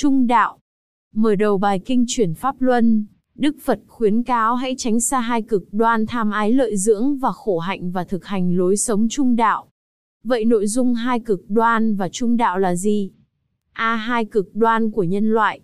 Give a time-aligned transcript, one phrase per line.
[0.00, 0.58] Trung đạo.
[1.14, 5.42] Mở đầu bài kinh chuyển Pháp Luân, Đức Phật khuyến cáo hãy tránh xa hai
[5.42, 9.36] cực đoan tham ái lợi dưỡng và khổ hạnh và thực hành lối sống trung
[9.36, 9.68] đạo.
[10.24, 13.10] Vậy nội dung hai cực đoan và trung đạo là gì?
[13.72, 15.60] A hai cực đoan của nhân loại.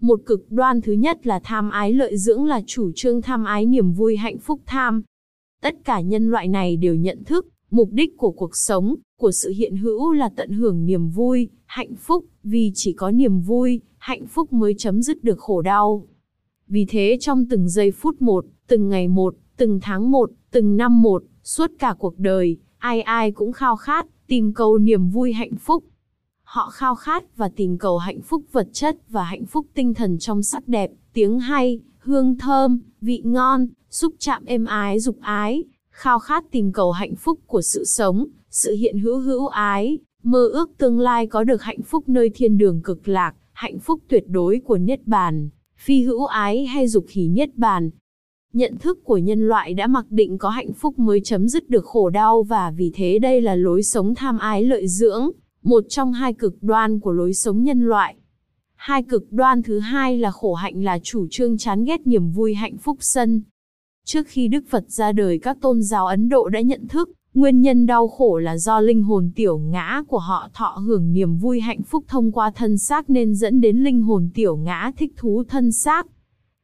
[0.00, 3.66] Một cực đoan thứ nhất là tham ái lợi dưỡng là chủ trương tham ái
[3.66, 5.02] niềm vui hạnh phúc tham.
[5.62, 9.50] Tất cả nhân loại này đều nhận thức, mục đích của cuộc sống, của sự
[9.50, 14.26] hiện hữu là tận hưởng niềm vui, hạnh phúc, vì chỉ có niềm vui, hạnh
[14.26, 16.06] phúc mới chấm dứt được khổ đau.
[16.68, 21.02] Vì thế trong từng giây phút một, từng ngày một, từng tháng một, từng năm
[21.02, 25.56] một, suốt cả cuộc đời, ai ai cũng khao khát, tìm cầu niềm vui hạnh
[25.56, 25.84] phúc.
[26.42, 30.18] Họ khao khát và tìm cầu hạnh phúc vật chất và hạnh phúc tinh thần
[30.18, 35.64] trong sắc đẹp, tiếng hay, hương thơm, vị ngon, xúc chạm êm ái dục ái,
[35.90, 40.48] khao khát tìm cầu hạnh phúc của sự sống, sự hiện hữu hữu ái, mơ
[40.52, 44.24] ước tương lai có được hạnh phúc nơi thiên đường cực lạc, hạnh phúc tuyệt
[44.28, 47.90] đối của Niết Bàn, phi hữu ái hay dục hỷ Niết Bàn.
[48.52, 51.84] Nhận thức của nhân loại đã mặc định có hạnh phúc mới chấm dứt được
[51.84, 55.30] khổ đau và vì thế đây là lối sống tham ái lợi dưỡng,
[55.62, 58.16] một trong hai cực đoan của lối sống nhân loại.
[58.74, 62.54] Hai cực đoan thứ hai là khổ hạnh là chủ trương chán ghét niềm vui
[62.54, 63.42] hạnh phúc sân.
[64.04, 67.60] Trước khi Đức Phật ra đời các tôn giáo Ấn Độ đã nhận thức, Nguyên
[67.60, 71.60] nhân đau khổ là do linh hồn tiểu ngã của họ thọ hưởng niềm vui
[71.60, 75.44] hạnh phúc thông qua thân xác nên dẫn đến linh hồn tiểu ngã thích thú
[75.48, 76.06] thân xác.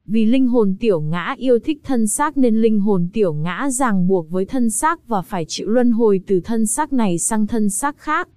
[0.07, 4.09] Vì linh hồn tiểu ngã yêu thích thân xác nên linh hồn tiểu ngã ràng
[4.09, 7.71] buộc với thân xác và phải chịu luân hồi từ thân xác này sang thân
[7.71, 8.29] xác khác.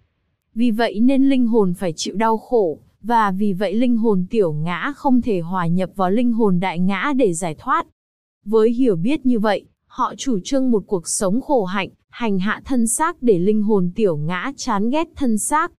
[0.55, 4.53] Vì vậy nên linh hồn phải chịu đau khổ, và vì vậy linh hồn tiểu
[4.53, 7.87] ngã không thể hòa nhập vào linh hồn đại ngã để giải thoát.
[8.45, 9.65] Với hiểu biết như vậy,
[9.97, 13.91] họ chủ trương một cuộc sống khổ hạnh, hành hạ thân xác để linh hồn
[13.95, 15.71] tiểu ngã chán ghét thân xác.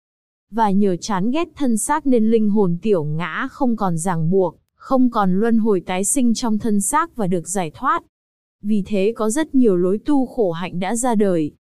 [0.50, 4.58] Và nhờ chán ghét thân xác nên linh hồn tiểu ngã không còn ràng buộc,
[4.74, 8.02] không còn luân hồi tái sinh trong thân xác và được giải thoát.
[8.62, 11.52] Vì thế có rất nhiều lối tu khổ hạnh đã ra đời.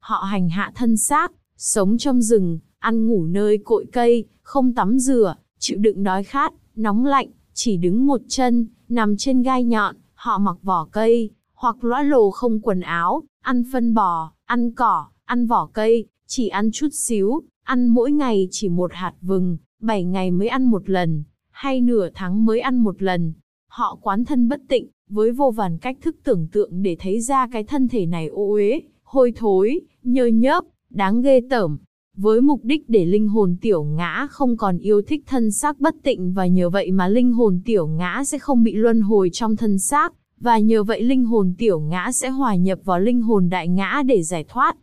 [0.00, 4.98] Họ hành hạ thân xác, sống trong rừng, ăn ngủ nơi cội cây, không tắm
[4.98, 9.96] rửa, chịu đựng đói khát, nóng lạnh, chỉ đứng một chân, nằm trên gai nhọn,
[10.14, 15.06] họ mặc vỏ cây, hoặc lõa lồ không quần áo, ăn phân bò, ăn cỏ,
[15.24, 20.04] ăn vỏ cây, chỉ ăn chút xíu, ăn mỗi ngày chỉ một hạt vừng, 7
[20.04, 23.32] ngày mới ăn một lần, hay nửa tháng mới ăn một lần.
[23.68, 27.48] Họ quán thân bất tịnh, với vô vàn cách thức tưởng tượng để thấy ra
[27.52, 31.78] cái thân thể này ô uế, hôi thối, nhơ nhớp, đáng ghê tởm.
[32.16, 35.94] Với mục đích để linh hồn tiểu ngã không còn yêu thích thân xác bất
[36.02, 39.56] tịnh và nhờ vậy mà linh hồn tiểu ngã sẽ không bị luân hồi trong
[39.56, 43.48] thân xác, và nhờ vậy linh hồn tiểu ngã sẽ hòa nhập vào linh hồn
[43.48, 44.76] đại ngã để giải thoát.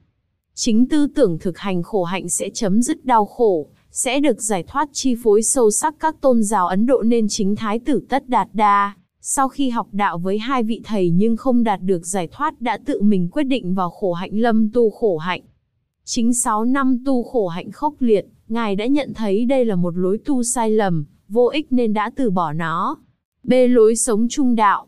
[0.53, 4.63] Chính tư tưởng thực hành khổ hạnh sẽ chấm dứt đau khổ, sẽ được giải
[4.63, 8.29] thoát chi phối sâu sắc các tôn giáo Ấn Độ nên chính Thái tử Tất
[8.29, 8.95] Đạt Đa.
[9.21, 12.77] Sau khi học đạo với hai vị thầy nhưng không đạt được giải thoát đã
[12.85, 15.41] tự mình quyết định vào khổ hạnh lâm tu khổ hạnh.
[16.05, 19.97] Chính 6 năm tu khổ hạnh khốc liệt, Ngài đã nhận thấy đây là một
[19.97, 22.97] lối tu sai lầm, vô ích nên đã từ bỏ nó.
[23.43, 23.53] B.
[23.69, 24.87] Lối sống trung đạo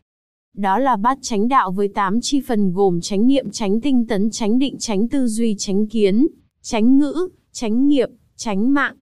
[0.60, 4.32] đó là bát chánh đạo với 8 chi phần gồm chánh niệm, chánh tinh tấn,
[4.32, 6.28] chánh định, chánh tư duy, chánh kiến,
[6.62, 8.96] chánh ngữ, chánh nghiệp, chánh mạng.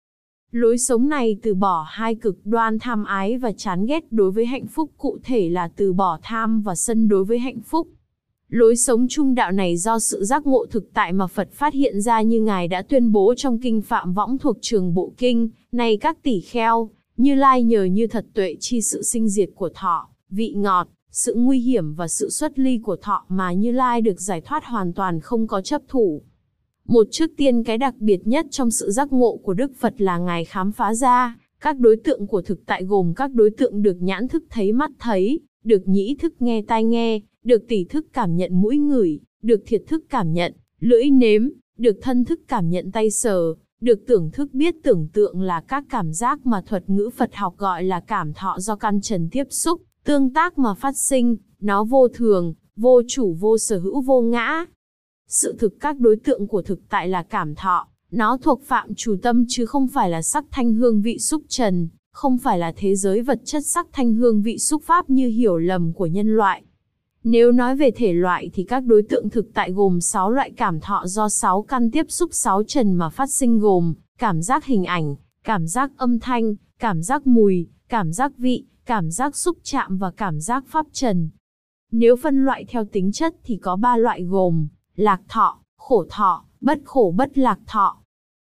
[0.52, 4.46] Lối sống này từ bỏ hai cực đoan tham ái và chán ghét đối với
[4.46, 7.88] hạnh phúc cụ thể là từ bỏ tham và sân đối với hạnh phúc.
[8.50, 12.02] Lối sống trung đạo này do sự giác ngộ thực tại mà Phật phát hiện
[12.02, 15.98] ra như Ngài đã tuyên bố trong kinh Phạm Võng thuộc trường Bộ Kinh, này
[15.98, 20.10] các tỷ kheo, như lai nhờ như thật tuệ chi sự sinh diệt của thọ,
[20.30, 24.22] vị ngọt, sự nguy hiểm và sự xuất ly của thọ mà Như Lai được
[24.22, 26.22] giải thoát hoàn toàn không có chấp thủ.
[26.88, 30.18] Một trước tiên cái đặc biệt nhất trong sự giác ngộ của Đức Phật là
[30.18, 33.98] Ngài khám phá ra, các đối tượng của thực tại gồm các đối tượng được
[34.00, 38.36] nhãn thức thấy mắt thấy, được nhĩ thức nghe tai nghe, được tỷ thức cảm
[38.36, 42.92] nhận mũi ngửi, được thiệt thức cảm nhận, lưỡi nếm, được thân thức cảm nhận
[42.92, 47.10] tay sờ, được tưởng thức biết tưởng tượng là các cảm giác mà thuật ngữ
[47.16, 50.98] Phật học gọi là cảm thọ do căn trần tiếp xúc, Tương tác mà phát
[50.98, 54.66] sinh, nó vô thường, vô chủ vô sở hữu vô ngã.
[55.28, 59.16] Sự thực các đối tượng của thực tại là cảm thọ, nó thuộc phạm chủ
[59.22, 62.96] tâm chứ không phải là sắc thanh hương vị xúc trần, không phải là thế
[62.96, 66.64] giới vật chất sắc thanh hương vị xúc pháp như hiểu lầm của nhân loại.
[67.24, 70.80] Nếu nói về thể loại thì các đối tượng thực tại gồm 6 loại cảm
[70.80, 74.86] thọ do 6 căn tiếp xúc 6 trần mà phát sinh gồm cảm giác hình
[74.86, 79.98] ảnh, cảm giác âm thanh, cảm giác mùi, cảm giác vị, cảm giác xúc chạm
[79.98, 81.30] và cảm giác pháp trần.
[81.92, 86.46] Nếu phân loại theo tính chất thì có ba loại gồm, lạc thọ, khổ thọ,
[86.62, 87.98] bất khổ bất lạc thọ.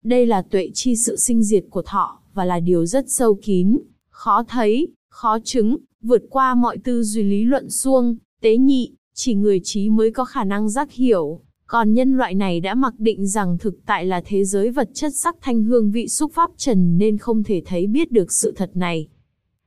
[0.04, 3.80] Đây là tuệ chi sự sinh diệt của thọ, và là điều rất sâu kín,
[4.10, 9.34] khó thấy, khó chứng, vượt qua mọi tư duy lý luận suông, tế nhị, chỉ
[9.34, 11.40] người trí mới có khả năng giác hiểu.
[11.68, 15.16] Còn nhân loại này đã mặc định rằng thực tại là thế giới vật chất
[15.16, 18.72] sắc thanh hương vị xúc pháp trần nên không thể thấy biết được sự thật
[18.74, 19.08] này.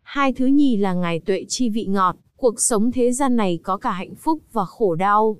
[0.07, 3.77] Hai thứ nhì là ngài tuệ chi vị ngọt, cuộc sống thế gian này có
[3.77, 5.37] cả hạnh phúc và khổ đau.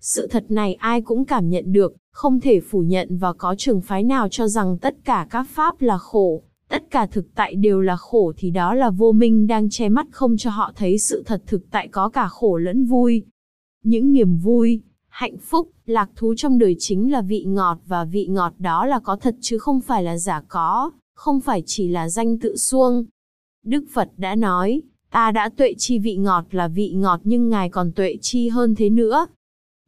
[0.00, 3.80] Sự thật này ai cũng cảm nhận được, không thể phủ nhận và có trường
[3.80, 7.80] phái nào cho rằng tất cả các pháp là khổ, tất cả thực tại đều
[7.80, 11.22] là khổ thì đó là vô minh đang che mắt không cho họ thấy sự
[11.26, 13.22] thật thực tại có cả khổ lẫn vui.
[13.82, 18.26] Những niềm vui, hạnh phúc, lạc thú trong đời chính là vị ngọt và vị
[18.26, 22.08] ngọt đó là có thật chứ không phải là giả có, không phải chỉ là
[22.08, 23.04] danh tự xuông
[23.64, 27.68] Đức Phật đã nói, ta đã tuệ chi vị ngọt là vị ngọt nhưng Ngài
[27.68, 29.26] còn tuệ chi hơn thế nữa.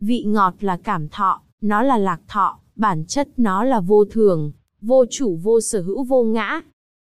[0.01, 4.53] Vị ngọt là cảm thọ, nó là lạc thọ, bản chất nó là vô thường,
[4.81, 6.61] vô chủ vô sở hữu vô ngã.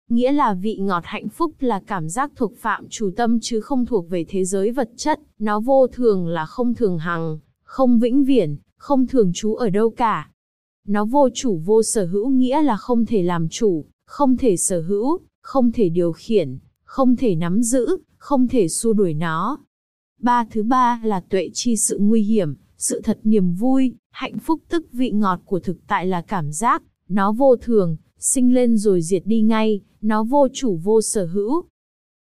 [0.08, 3.86] Nghĩa là vị ngọt hạnh phúc là cảm giác thuộc phạm chủ tâm chứ không
[3.86, 8.24] thuộc về thế giới vật chất, nó vô thường là không thường hằng, không vĩnh
[8.24, 10.30] viễn, không thường trú ở đâu cả.
[10.86, 14.80] Nó vô chủ vô sở hữu nghĩa là không thể làm chủ, không thể sở
[14.80, 19.58] hữu, không thể điều khiển, không thể nắm giữ, không thể xua đuổi nó.
[20.20, 24.60] Ba thứ ba là tuệ chi sự nguy hiểm, sự thật niềm vui, hạnh phúc
[24.68, 29.02] tức vị ngọt của thực tại là cảm giác, nó vô thường, sinh lên rồi
[29.02, 31.64] diệt đi ngay, nó vô chủ vô sở hữu.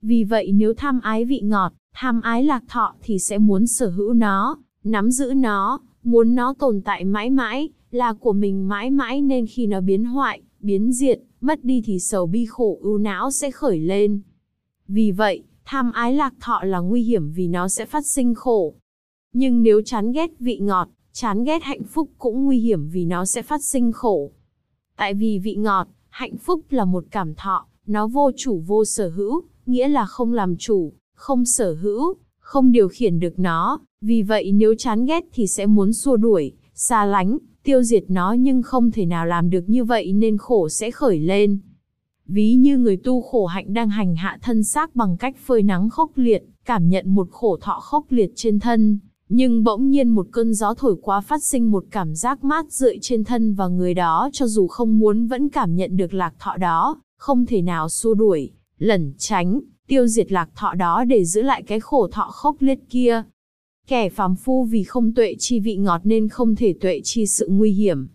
[0.01, 3.89] Vì vậy nếu tham ái vị ngọt, tham ái lạc thọ thì sẽ muốn sở
[3.89, 8.91] hữu nó, nắm giữ nó, muốn nó tồn tại mãi mãi, là của mình mãi
[8.91, 12.97] mãi nên khi nó biến hoại, biến diệt, mất đi thì sầu bi khổ ưu
[12.97, 14.21] não sẽ khởi lên.
[14.87, 18.73] Vì vậy, tham ái lạc thọ là nguy hiểm vì nó sẽ phát sinh khổ.
[19.33, 23.25] Nhưng nếu chán ghét vị ngọt, chán ghét hạnh phúc cũng nguy hiểm vì nó
[23.25, 24.31] sẽ phát sinh khổ.
[24.97, 29.09] Tại vì vị ngọt, hạnh phúc là một cảm thọ, nó vô chủ vô sở
[29.09, 34.23] hữu, nghĩa là không làm chủ, không sở hữu, không điều khiển được nó, vì
[34.23, 37.37] vậy nếu chán ghét thì sẽ muốn xua đuổi, xa lánh,
[37.69, 41.19] tiêu diệt nó nhưng không thể nào làm được như vậy nên khổ sẽ khởi
[41.19, 41.57] lên.
[42.25, 45.89] Ví như người tu khổ hạnh đang hành hạ thân xác bằng cách phơi nắng
[45.89, 48.99] khốc liệt, cảm nhận một khổ thọ khốc liệt trên thân,
[49.29, 52.97] nhưng bỗng nhiên một cơn gió thổi qua phát sinh một cảm giác mát rượi
[53.01, 56.57] trên thân và người đó cho dù không muốn vẫn cảm nhận được lạc thọ
[56.57, 61.41] đó, không thể nào xua đuổi, lẩn tránh, tiêu diệt lạc thọ đó để giữ
[61.41, 63.23] lại cái khổ thọ khốc liệt kia.
[63.89, 67.47] Kẻ phàm phu vì không tuệ chi vị ngọt nên không thể tuệ chi sự
[67.51, 68.07] nguy hiểm.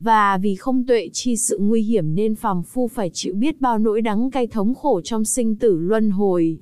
[0.00, 3.78] Và vì không tuệ chi sự nguy hiểm nên phàm phu phải chịu biết bao
[3.78, 6.58] nỗi đắng cay thống khổ trong sinh tử luân hồi.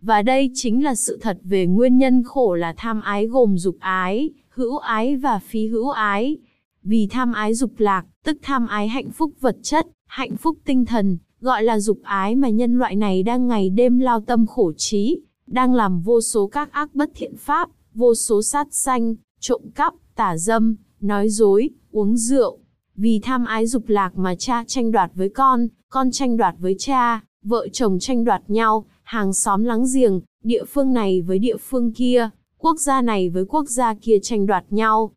[0.00, 3.76] Và đây chính là sự thật về nguyên nhân khổ là tham ái gồm dục
[3.80, 6.36] ái, hữu ái và phí hữu ái.
[6.82, 10.84] Vì tham ái dục lạc, tức tham ái hạnh phúc vật chất, hạnh phúc tinh
[10.84, 14.72] thần, gọi là dục ái mà nhân loại này đang ngày đêm lao tâm khổ
[14.76, 19.62] trí, đang làm vô số các ác bất thiện pháp, vô số sát sanh, trộm
[19.74, 22.58] cắp, tả dâm, nói dối, uống rượu.
[22.96, 26.74] Vì tham ái dục lạc mà cha tranh đoạt với con, con tranh đoạt với
[26.78, 31.56] cha, vợ chồng tranh đoạt nhau, hàng xóm láng giềng, địa phương này với địa
[31.56, 35.12] phương kia, quốc gia này với quốc gia kia tranh đoạt nhau.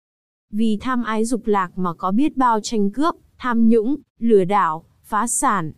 [0.52, 4.86] Vì tham ái dục lạc mà có biết bao tranh cướp, tham nhũng, lừa đảo,
[5.04, 5.72] phá sản.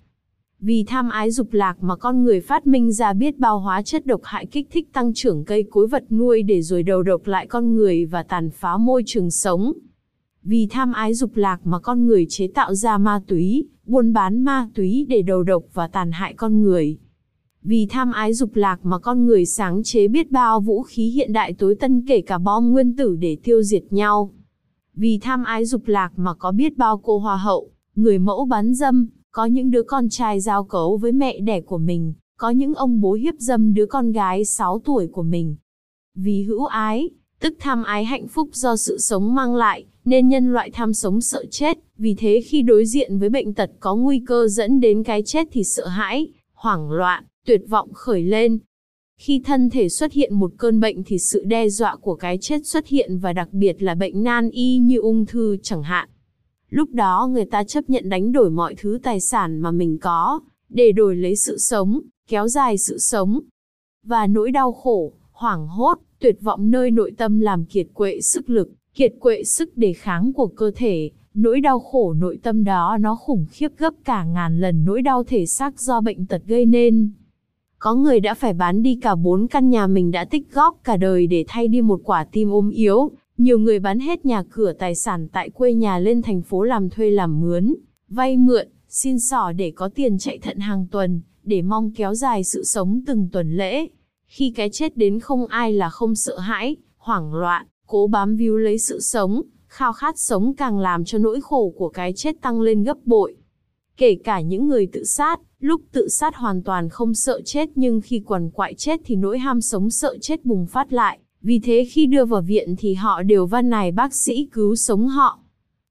[0.66, 4.06] Vì tham ái dục lạc mà con người phát minh ra biết bao hóa chất
[4.06, 7.48] độc hại kích thích tăng trưởng cây cối vật nuôi để rồi đầu độc lại
[7.48, 9.74] con người và tàn phá môi trường sống.
[10.44, 14.44] Vì tham ái dục lạc mà con người chế tạo ra ma túy, buôn bán
[14.44, 16.98] ma túy để đầu độc và tàn hại con người.
[17.62, 21.34] Vì tham ái dục lạc mà con người sáng chế biết bao vũ khí hiện
[21.34, 24.32] đại tối tân kể cả bom nguyên tử để tiêu diệt nhau.
[24.94, 28.74] Vì tham ái dục lạc mà có biết bao cô hoa hậu, người mẫu bán
[28.74, 32.74] dâm, có những đứa con trai giao cấu với mẹ đẻ của mình, có những
[32.74, 35.56] ông bố hiếp dâm đứa con gái 6 tuổi của mình.
[36.16, 40.54] Vì hữu ái, tức tham ái hạnh phúc do sự sống mang lại, nên nhân
[40.54, 44.22] loại tham sống sợ chết, vì thế khi đối diện với bệnh tật có nguy
[44.28, 48.60] cơ dẫn đến cái chết thì sợ hãi, hoảng loạn, tuyệt vọng khởi lên.
[49.20, 52.66] Khi thân thể xuất hiện một cơn bệnh thì sự đe dọa của cái chết
[52.66, 56.10] xuất hiện và đặc biệt là bệnh nan y như ung thư chẳng hạn.
[56.76, 60.40] Lúc đó người ta chấp nhận đánh đổi mọi thứ tài sản mà mình có,
[60.70, 63.40] để đổi lấy sự sống, kéo dài sự sống.
[64.04, 68.50] Và nỗi đau khổ, hoảng hốt, tuyệt vọng nơi nội tâm làm kiệt quệ sức
[68.50, 72.98] lực, kiệt quệ sức đề kháng của cơ thể, nỗi đau khổ nội tâm đó
[73.00, 76.66] nó khủng khiếp gấp cả ngàn lần nỗi đau thể xác do bệnh tật gây
[76.66, 77.10] nên.
[77.80, 80.98] Có người đã phải bán đi cả bốn căn nhà mình đã tích góp cả
[80.98, 84.74] đời để thay đi một quả tim ôm yếu, nhiều người bán hết nhà cửa
[84.74, 87.76] tài sản tại quê nhà lên thành phố làm thuê làm mướn,
[88.10, 92.44] vay mượn, xin sỏ để có tiền chạy thận hàng tuần, để mong kéo dài
[92.44, 93.88] sự sống từng tuần lễ.
[94.28, 98.58] Khi cái chết đến không ai là không sợ hãi, hoảng loạn, cố bám víu
[98.58, 102.62] lấy sự sống, khao khát sống càng làm cho nỗi khổ của cái chết tăng
[102.62, 103.36] lên gấp bội.
[103.98, 108.02] Kể cả những người tự sát, lúc tự sát hoàn toàn không sợ chết nhưng
[108.02, 111.20] khi quằn quại chết thì nỗi ham sống sợ chết bùng phát lại.
[111.46, 115.08] Vì thế khi đưa vào viện thì họ đều van nài bác sĩ cứu sống
[115.08, 115.40] họ.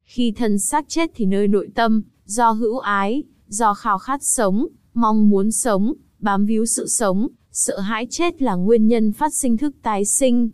[0.04, 4.66] Khi thân xác chết thì nơi nội tâm, do hữu ái, do khao khát sống,
[4.94, 9.56] mong muốn sống, bám víu sự sống, sợ hãi chết là nguyên nhân phát sinh
[9.56, 10.50] thức tái sinh.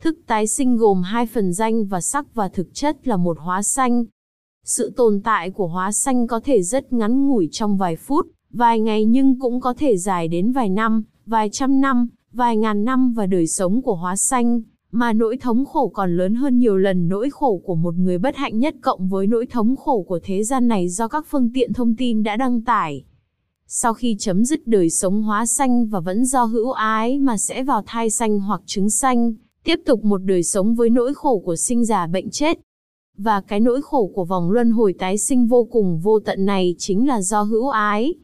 [0.00, 3.62] Thức tái sinh gồm hai phần danh và sắc và thực chất là một hóa
[3.62, 4.04] sanh.
[4.64, 8.80] Sự tồn tại của hóa sanh có thể rất ngắn ngủi trong vài phút, vài
[8.80, 13.12] ngày nhưng cũng có thể dài đến vài năm, vài trăm năm, vài ngàn năm
[13.12, 14.62] và đời sống của hóa sanh,
[14.92, 18.36] mà nỗi thống khổ còn lớn hơn nhiều lần nỗi khổ của một người bất
[18.36, 21.72] hạnh nhất cộng với nỗi thống khổ của thế gian này do các phương tiện
[21.72, 23.04] thông tin đã đăng tải.
[23.66, 27.62] Sau khi chấm dứt đời sống hóa sanh và vẫn do hữu ái mà sẽ
[27.62, 31.56] vào thai sanh hoặc trứng sanh, tiếp tục một đời sống với nỗi khổ của
[31.56, 32.58] sinh già bệnh chết.
[33.16, 36.74] Và cái nỗi khổ của vòng luân hồi tái sinh vô cùng vô tận này
[36.78, 38.14] chính là do hữu ái.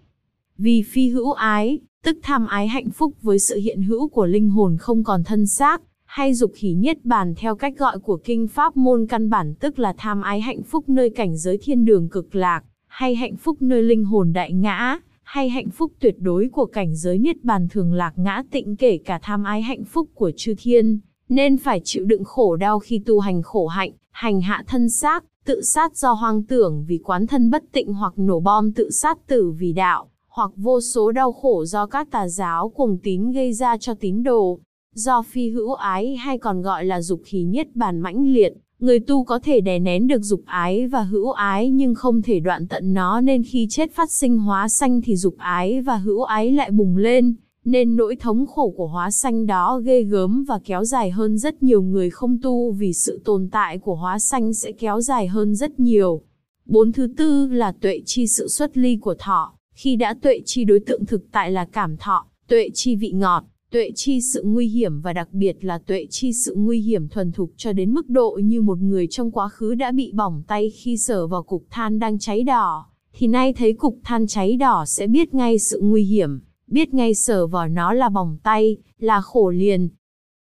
[0.58, 4.50] Vì phi hữu ái, tức tham ái hạnh phúc với sự hiện hữu của linh
[4.50, 8.48] hồn không còn thân xác, hay dục hỷ niết bàn theo cách gọi của kinh
[8.48, 12.08] pháp môn căn bản tức là tham ái hạnh phúc nơi cảnh giới thiên đường
[12.08, 16.48] cực lạc, hay hạnh phúc nơi linh hồn đại ngã, hay hạnh phúc tuyệt đối
[16.48, 20.08] của cảnh giới niết bàn thường lạc ngã tịnh kể cả tham ái hạnh phúc
[20.14, 24.40] của chư thiên, nên phải chịu đựng khổ đau khi tu hành khổ hạnh, hành
[24.40, 28.40] hạ thân xác, tự sát do hoang tưởng vì quán thân bất tịnh hoặc nổ
[28.40, 32.68] bom tự sát tử vì đạo, hoặc vô số đau khổ do các tà giáo
[32.68, 34.58] cùng tín gây ra cho tín đồ.
[34.94, 39.00] Do phi hữu ái hay còn gọi là dục khí nhất bản mãnh liệt, người
[39.00, 42.68] tu có thể đè nén được dục ái và hữu ái nhưng không thể đoạn
[42.68, 46.52] tận nó nên khi chết phát sinh hóa sanh thì dục ái và hữu ái
[46.52, 47.34] lại bùng lên,
[47.64, 51.62] nên nỗi thống khổ của hóa sanh đó ghê gớm và kéo dài hơn rất
[51.62, 55.54] nhiều người không tu vì sự tồn tại của hóa sanh sẽ kéo dài hơn
[55.54, 56.22] rất nhiều.
[56.66, 60.64] Bốn thứ tư là tuệ chi sự xuất ly của thọ, khi đã tuệ chi
[60.64, 64.68] đối tượng thực tại là cảm thọ, tuệ chi vị ngọt, tuệ chi sự nguy
[64.68, 68.08] hiểm và đặc biệt là tuệ chi sự nguy hiểm thuần thục cho đến mức
[68.08, 71.64] độ như một người trong quá khứ đã bị bỏng tay khi sờ vào cục
[71.70, 75.80] than đang cháy đỏ, thì nay thấy cục than cháy đỏ sẽ biết ngay sự
[75.82, 79.88] nguy hiểm, biết ngay sờ vào nó là bỏng tay, là khổ liền.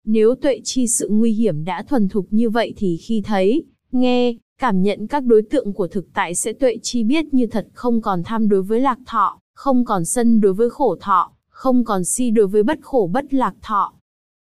[0.05, 4.33] Nếu tuệ chi sự nguy hiểm đã thuần thục như vậy thì khi thấy, nghe,
[4.61, 8.01] cảm nhận các đối tượng của thực tại sẽ tuệ chi biết như thật không
[8.01, 12.03] còn tham đối với lạc thọ, không còn sân đối với khổ thọ, không còn
[12.03, 13.93] si đối với bất khổ bất lạc thọ.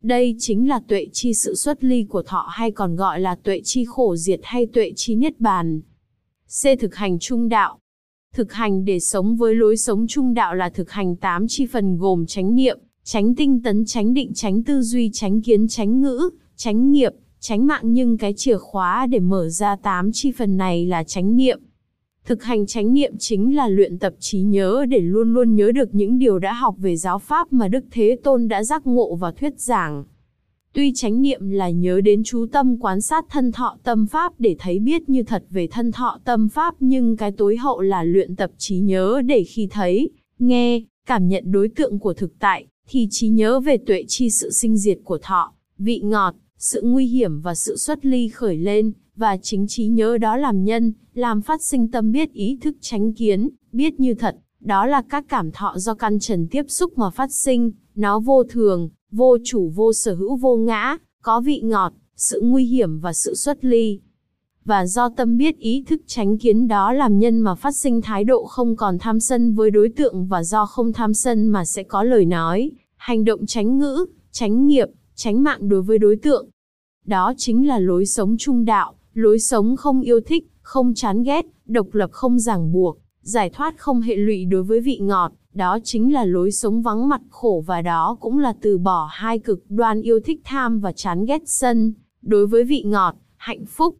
[0.02, 3.60] Đây chính là tuệ chi sự xuất ly của thọ hay còn gọi là tuệ
[3.64, 5.80] chi khổ diệt hay tuệ chi niết bàn.
[6.62, 6.66] C.
[6.80, 7.78] Thực hành trung đạo.
[8.34, 11.98] Thực hành để sống với lối sống trung đạo là thực hành tám chi phần
[11.98, 16.30] gồm chánh niệm, chánh tinh tấn, chánh định, chánh tư duy, chánh kiến, chánh ngữ,
[16.56, 20.86] chánh nghiệp, tránh mạng nhưng cái chìa khóa để mở ra tám chi phần này
[20.86, 21.60] là chánh niệm.
[22.24, 25.94] Thực hành chánh niệm chính là luyện tập trí nhớ để luôn luôn nhớ được
[25.94, 29.32] những điều đã học về giáo pháp mà Đức Thế Tôn đã giác ngộ và
[29.32, 30.04] thuyết giảng.
[30.72, 34.56] Tuy chánh niệm là nhớ đến chú tâm quan sát thân thọ tâm pháp để
[34.58, 38.36] thấy biết như thật về thân thọ tâm pháp nhưng cái tối hậu là luyện
[38.36, 43.08] tập trí nhớ để khi thấy, nghe, cảm nhận đối tượng của thực tại, thì
[43.10, 47.40] trí nhớ về tuệ chi sự sinh diệt của thọ, vị ngọt, sự nguy hiểm
[47.40, 51.62] và sự xuất ly khởi lên, và chính trí nhớ đó làm nhân, làm phát
[51.62, 55.74] sinh tâm biết ý thức tránh kiến, biết như thật, đó là các cảm thọ
[55.76, 60.14] do căn trần tiếp xúc mà phát sinh, nó vô thường, vô chủ vô sở
[60.14, 64.00] hữu vô ngã, có vị ngọt, sự nguy hiểm và sự xuất ly.
[64.64, 68.24] Và do tâm biết ý thức tránh kiến đó làm nhân mà phát sinh thái
[68.24, 71.82] độ không còn tham sân với đối tượng và do không tham sân mà sẽ
[71.82, 76.48] có lời nói, hành động tránh ngữ, tránh nghiệp, tránh mạng đối với đối tượng.
[77.04, 81.46] Đó chính là lối sống trung đạo, lối sống không yêu thích, không chán ghét,
[81.66, 85.78] độc lập không ràng buộc, giải thoát không hệ lụy đối với vị ngọt, đó
[85.84, 89.64] chính là lối sống vắng mặt khổ và đó cũng là từ bỏ hai cực
[89.68, 91.92] đoan yêu thích tham và chán ghét sân,
[92.22, 93.96] đối với vị ngọt, hạnh phúc.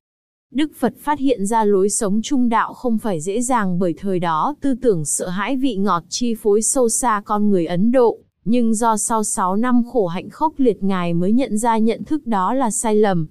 [0.50, 4.18] Đức Phật phát hiện ra lối sống trung đạo không phải dễ dàng bởi thời
[4.18, 8.18] đó tư tưởng sợ hãi vị ngọt chi phối sâu xa con người Ấn Độ,
[8.48, 12.26] nhưng do sau 6 năm khổ hạnh khốc liệt Ngài mới nhận ra nhận thức
[12.26, 13.26] đó là sai lầm.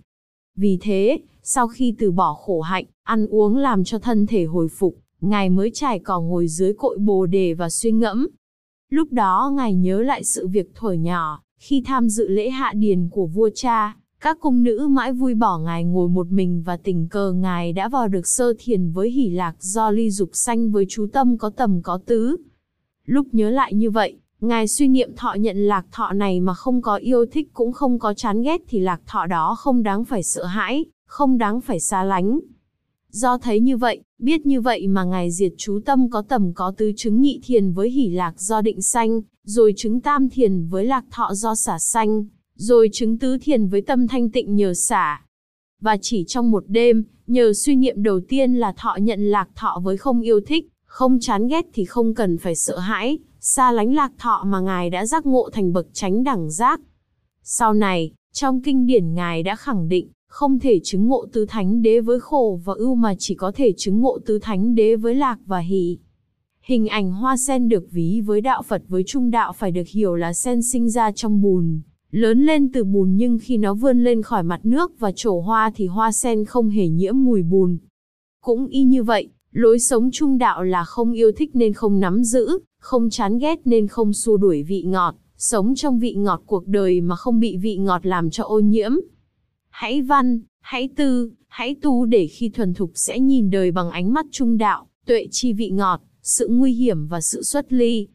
[0.56, 4.68] Vì thế, sau khi từ bỏ khổ hạnh, ăn uống làm cho thân thể hồi
[4.68, 8.28] phục, Ngài mới trải cỏ ngồi dưới cội bồ đề và suy ngẫm.
[8.90, 13.10] Lúc đó Ngài nhớ lại sự việc thổi nhỏ, khi tham dự lễ hạ điền
[13.10, 13.96] của vua cha,
[14.26, 17.90] Các cung nữ mãi vui bỏ ngài ngồi một mình và tình cờ ngài đã
[17.90, 21.50] vào được sơ thiền với hỷ lạc do ly dục sanh với chú tâm có
[21.50, 22.36] tầm có tứ.
[23.06, 26.82] Lúc nhớ lại như vậy, ngài suy niệm thọ nhận lạc thọ này mà không
[26.82, 30.24] có yêu thích cũng không có chán ghét thì lạc thọ đó không đáng phải
[30.24, 32.40] sợ hãi, không đáng phải xa lánh.
[33.10, 36.74] Do thấy như vậy, biết như vậy mà ngài diệt chú tâm có tầm có
[36.78, 40.86] tứ chứng nhị thiền với hỷ lạc do định sanh, rồi chứng tam thiền với
[40.86, 42.26] lạc thọ do xả sanh,
[42.56, 45.22] rồi chứng tứ thiền với tâm thanh tịnh nhờ xả.
[45.82, 49.82] Và chỉ trong một đêm, nhờ suy niệm đầu tiên là thọ nhận lạc thọ
[49.84, 53.94] với không yêu thích, không chán ghét thì không cần phải sợ hãi, xa lánh
[53.94, 56.82] lạc thọ mà Ngài đã giác ngộ thành bậc chánh đẳng giác.
[57.44, 61.82] Sau này, trong kinh điển Ngài đã khẳng định, không thể chứng ngộ tứ thánh
[61.82, 65.16] đế với khổ và ưu mà chỉ có thể chứng ngộ tứ thánh đế với
[65.16, 65.98] lạc và hỷ.
[66.62, 70.16] Hình ảnh hoa sen được ví với đạo Phật với trung đạo phải được hiểu
[70.16, 74.22] là sen sinh ra trong bùn, lớn lên từ bùn nhưng khi nó vươn lên
[74.22, 77.78] khỏi mặt nước và trổ hoa thì hoa sen không hề nhiễm mùi bùn.
[78.42, 82.24] Cũng y như vậy, lối sống trung đạo là không yêu thích nên không nắm
[82.24, 86.68] giữ, không chán ghét nên không xua đuổi vị ngọt, sống trong vị ngọt cuộc
[86.68, 88.92] đời mà không bị vị ngọt làm cho ô nhiễm.
[89.70, 94.14] Hãy văn, hãy tư, hãy tu để khi thuần thục sẽ nhìn đời bằng ánh
[94.14, 98.08] mắt trung đạo, tuệ chi vị ngọt, sự nguy hiểm và sự xuất ly,